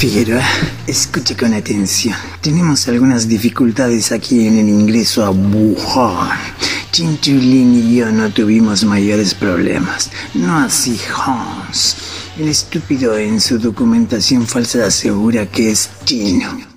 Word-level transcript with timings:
Figueroa, 0.00 0.42
escuche 0.86 1.36
con 1.36 1.52
atención. 1.52 2.16
Tenemos 2.40 2.88
algunas 2.88 3.28
dificultades 3.28 4.12
aquí 4.12 4.46
en 4.46 4.56
el 4.56 4.66
ingreso 4.66 5.22
a 5.22 5.30
Wuhan. 5.30 6.38
Chinchulín 6.90 7.74
y 7.74 7.96
yo 7.96 8.10
no 8.10 8.30
tuvimos 8.30 8.82
mayores 8.82 9.34
problemas. 9.34 10.10
No 10.32 10.56
así 10.56 10.98
Hans. 11.14 11.96
El 12.38 12.48
estúpido 12.48 13.18
en 13.18 13.42
su 13.42 13.58
documentación 13.58 14.46
falsa 14.46 14.86
asegura 14.86 15.44
que 15.44 15.70
es 15.72 15.90
chino. 16.06 16.69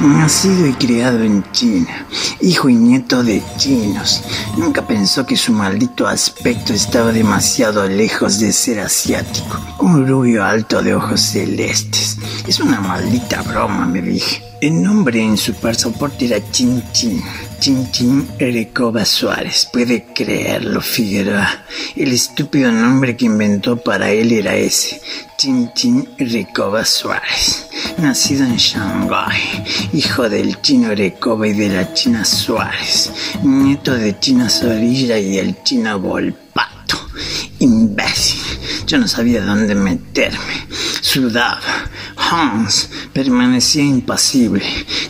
Nacido 0.00 0.64
y 0.68 0.74
criado 0.74 1.24
en 1.24 1.44
China, 1.50 2.06
hijo 2.40 2.68
y 2.68 2.74
nieto 2.74 3.24
de 3.24 3.42
chinos, 3.56 4.22
nunca 4.56 4.86
pensó 4.86 5.26
que 5.26 5.36
su 5.36 5.52
maldito 5.52 6.06
aspecto 6.06 6.72
estaba 6.72 7.10
demasiado 7.10 7.88
lejos 7.88 8.38
de 8.38 8.52
ser 8.52 8.78
asiático. 8.78 9.60
Un 9.80 10.06
rubio 10.06 10.44
alto 10.44 10.82
de 10.82 10.94
ojos 10.94 11.20
celestes. 11.20 12.16
Es 12.46 12.60
una 12.60 12.80
maldita 12.80 13.42
broma, 13.42 13.86
me 13.86 14.00
dije. 14.00 14.40
El 14.60 14.80
nombre 14.82 15.20
en 15.20 15.36
su 15.36 15.54
pasaporte 15.54 16.26
era 16.26 16.48
Chin 16.52 16.80
Chin. 16.92 17.20
Chin 17.58 17.90
Chin 17.90 18.28
Recoba 18.38 19.04
Suárez. 19.04 19.68
Puede 19.72 20.06
creerlo, 20.14 20.80
Figueroa. 20.80 21.64
El 21.96 22.12
estúpido 22.12 22.70
nombre 22.70 23.16
que 23.16 23.26
inventó 23.26 23.76
para 23.76 24.10
él 24.10 24.30
era 24.30 24.54
ese. 24.54 25.00
Chin 25.36 25.72
Chin 25.74 26.08
Recoba 26.18 26.84
Suárez. 26.84 27.67
Nacido 27.98 28.44
en 28.44 28.56
Shanghái, 28.56 29.64
hijo 29.92 30.28
del 30.28 30.62
chino 30.62 30.94
Recoba 30.94 31.48
y 31.48 31.52
de 31.52 31.68
la 31.68 31.92
china 31.94 32.24
Suárez. 32.24 33.10
Nieto 33.42 33.92
de 33.92 34.18
China 34.20 34.48
Zorilla 34.48 35.18
y 35.18 35.38
el 35.38 35.60
chino 35.64 35.98
Volpato. 35.98 36.96
Imbécil. 37.58 38.40
Yo 38.86 38.98
no 38.98 39.08
sabía 39.08 39.44
dónde 39.44 39.74
meterme. 39.74 40.68
Sudaba. 41.00 41.60
Hans 42.16 42.88
permanecía 43.12 43.82
impasible, 43.82 44.64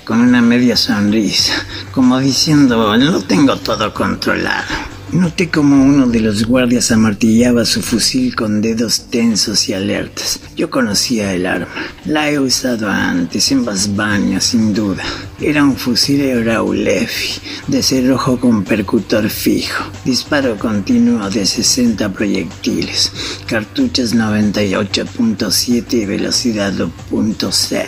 con 0.04 0.20
una 0.20 0.40
media 0.40 0.76
sonrisa, 0.76 1.54
como 1.92 2.18
diciendo, 2.18 2.96
lo 2.96 3.20
tengo 3.20 3.56
todo 3.56 3.92
controlado. 3.92 4.87
Noté 5.12 5.48
como 5.48 5.82
uno 5.84 6.06
de 6.06 6.20
los 6.20 6.44
guardias 6.44 6.92
amartillaba 6.92 7.64
su 7.64 7.80
fusil 7.80 8.36
con 8.36 8.60
dedos 8.60 9.06
tensos 9.08 9.66
y 9.70 9.72
alertas. 9.72 10.38
Yo 10.54 10.68
conocía 10.68 11.32
el 11.32 11.46
arma. 11.46 11.66
La 12.04 12.30
he 12.30 12.38
usado 12.38 12.90
antes 12.90 13.50
en 13.50 13.64
Basbania, 13.64 14.38
sin 14.38 14.74
duda. 14.74 15.02
Era 15.40 15.64
un 15.64 15.76
fusil 15.76 16.20
Euraulefi, 16.20 17.40
de 17.68 17.82
cerrojo 17.82 18.38
con 18.38 18.64
percutor 18.64 19.30
fijo. 19.30 19.84
Disparo 20.04 20.58
continuo 20.58 21.30
de 21.30 21.46
60 21.46 22.12
proyectiles. 22.12 23.10
Cartuchos 23.46 24.14
98.7 24.14 25.92
y 25.94 26.04
velocidad 26.04 26.74
2.0. 26.74 27.86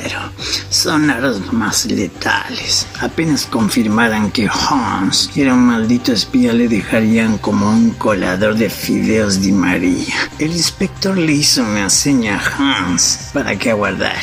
Son 0.71 1.11
armas 1.11 1.53
más 1.53 1.85
letales. 1.85 2.87
Apenas 3.01 3.45
confirmaran 3.45 4.31
que 4.31 4.49
Hans 4.49 5.31
era 5.37 5.53
un 5.53 5.67
maldito 5.67 6.13
espía, 6.13 6.55
le 6.55 6.69
dejaría 6.69 7.10
como 7.41 7.69
un 7.69 7.91
colador 7.91 8.55
de 8.55 8.71
fideos 8.71 9.43
de 9.43 9.51
María. 9.51 10.15
El 10.39 10.53
inspector 10.53 11.19
le 11.19 11.33
hizo 11.33 11.61
una 11.63 11.91
seña 11.91 12.39
a 12.39 12.85
Hans 12.87 13.31
para 13.33 13.59
que 13.59 13.71
aguardara. 13.71 14.21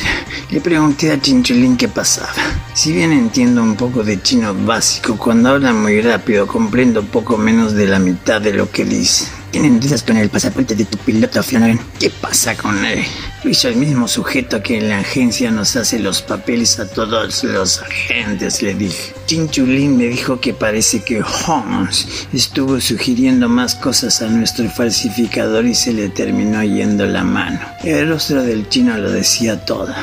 Le 0.50 0.62
pregunté 0.62 1.12
a 1.12 1.20
Chinchulín 1.20 1.76
qué 1.76 1.88
pasaba. 1.88 2.32
Si 2.72 2.92
bien 2.92 3.12
entiendo 3.12 3.62
un 3.62 3.76
poco 3.76 4.02
de 4.02 4.22
chino 4.22 4.54
básico, 4.54 5.18
cuando 5.18 5.50
habla 5.50 5.74
muy 5.74 6.00
rápido 6.00 6.46
comprendo 6.46 7.02
poco 7.02 7.36
menos 7.36 7.74
de 7.74 7.88
la 7.88 7.98
mitad 7.98 8.40
de 8.40 8.54
lo 8.54 8.70
que 8.70 8.86
dice. 8.86 9.26
¿Tienen 9.50 9.80
dudas 9.80 10.02
con 10.02 10.16
el 10.16 10.30
pasaporte 10.30 10.74
de 10.74 10.86
tu 10.86 10.96
piloto, 10.96 11.42
Flanagan? 11.42 11.80
¿Qué 12.00 12.08
pasa 12.08 12.56
con 12.56 12.82
él? 12.86 13.04
Hizo 13.44 13.68
el 13.68 13.76
mismo 13.76 14.08
sujeto 14.08 14.62
que 14.62 14.78
en 14.78 14.88
la 14.88 14.98
agencia 14.98 15.50
nos 15.50 15.76
hace 15.76 16.00
los 16.00 16.22
papeles 16.22 16.80
a 16.80 16.88
todos 16.88 17.44
los 17.44 17.80
agentes, 17.80 18.62
le 18.62 18.74
dije. 18.74 19.14
Chinchulín 19.26 19.96
me 19.96 20.06
dijo 20.06 20.40
que 20.40 20.54
parece 20.54 21.02
que 21.04 21.22
Holmes 21.22 22.26
estuvo 22.32 22.80
sugiriendo 22.80 23.48
más 23.48 23.76
cosas 23.76 24.22
a 24.22 24.28
nuestro 24.28 24.68
falsificador 24.68 25.66
y 25.66 25.74
se 25.74 25.92
le 25.92 26.08
terminó 26.08 26.64
yendo 26.64 27.06
la 27.06 27.22
mano. 27.22 27.60
El 27.84 28.08
rostro 28.08 28.42
del 28.42 28.68
chino 28.68 28.96
lo 28.98 29.10
decía 29.10 29.64
todo. 29.64 29.94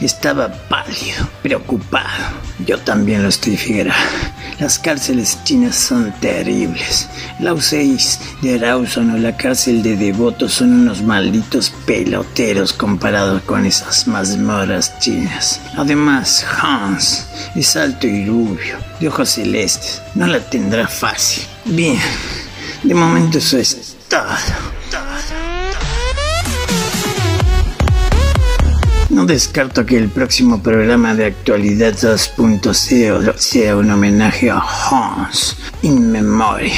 Estaba 0.00 0.52
pálido, 0.68 1.28
preocupado. 1.42 2.34
Yo 2.66 2.78
también 2.78 3.22
lo 3.22 3.28
estoy, 3.28 3.56
Figuera. 3.56 3.94
Las 4.60 4.78
cárceles 4.78 5.38
chinas 5.44 5.74
son 5.74 6.12
terribles. 6.20 7.08
La 7.38 7.54
U6 7.54 8.18
de 8.42 8.58
Rawson 8.58 9.10
o 9.10 9.16
la 9.16 9.34
cárcel 9.34 9.82
de 9.82 9.96
Devoto 9.96 10.50
son 10.50 10.82
unos 10.82 11.02
malditos 11.02 11.72
peloteros 11.86 12.74
comparados 12.74 13.40
con 13.44 13.64
esas 13.64 14.06
mazmorras 14.06 14.98
chinas. 14.98 15.62
Además, 15.78 16.44
Hans 16.60 17.26
es 17.54 17.74
alto 17.74 18.06
y 18.06 18.26
rubio, 18.26 18.76
de 19.00 19.08
ojos 19.08 19.30
celestes. 19.30 20.02
No 20.14 20.26
la 20.26 20.40
tendrá 20.40 20.86
fácil. 20.86 21.44
Bien, 21.64 21.98
de 22.82 22.94
momento 22.94 23.38
eso 23.38 23.56
es 23.56 23.96
todo. 24.08 24.26
No 29.20 29.26
descarto 29.26 29.84
que 29.84 29.98
el 29.98 30.08
próximo 30.08 30.62
programa 30.62 31.14
de 31.14 31.26
actualidad 31.26 31.92
2.0 31.92 33.36
sea 33.36 33.76
un 33.76 33.90
homenaje 33.90 34.48
a 34.48 34.58
Hans 34.58 35.58
in 35.82 36.10
memoria. 36.10 36.72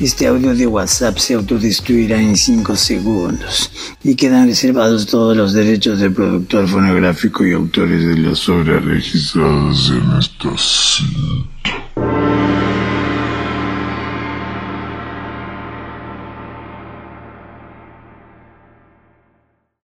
Este 0.00 0.26
audio 0.26 0.54
de 0.54 0.66
WhatsApp 0.66 1.18
se 1.18 1.34
autodestruirá 1.34 2.18
en 2.18 2.34
5 2.34 2.76
segundos 2.76 3.70
y 4.02 4.14
quedan 4.14 4.46
reservados 4.48 5.04
todos 5.04 5.36
los 5.36 5.52
derechos 5.52 6.00
del 6.00 6.14
productor 6.14 6.66
fonográfico 6.66 7.46
y 7.46 7.52
autores 7.52 8.06
de 8.06 8.20
las 8.20 8.48
obras 8.48 8.82
registradas 8.82 9.90
en 9.90 10.18
esta 10.18 10.56
cinta. 10.56 11.55